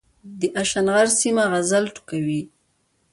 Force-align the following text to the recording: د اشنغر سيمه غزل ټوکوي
د 0.39 0.41
اشنغر 0.61 1.07
سيمه 1.19 1.43
غزل 1.51 1.83
ټوکوي 1.95 2.41